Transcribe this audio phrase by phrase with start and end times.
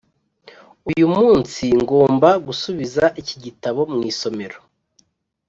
[0.89, 4.57] uyu munsi ngomba gusubiza iki gitabo mu isomero.